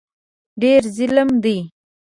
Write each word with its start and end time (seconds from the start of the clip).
ډېر 0.61 0.81
ظالم 0.97 1.29
دی. 1.43 1.57